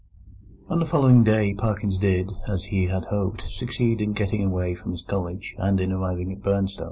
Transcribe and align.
On 0.67 0.79
the 0.79 0.85
following 0.87 1.23
day 1.23 1.53
Parkins 1.53 1.99
did, 1.99 2.31
as 2.47 2.63
he 2.63 2.85
had 2.85 3.05
hoped, 3.11 3.43
succeed 3.51 4.01
in 4.01 4.13
getting 4.13 4.43
away 4.43 4.73
from 4.73 4.93
his 4.93 5.03
college, 5.03 5.53
and 5.59 5.79
in 5.79 5.91
arriving 5.91 6.31
at 6.31 6.41
Burnstow. 6.41 6.79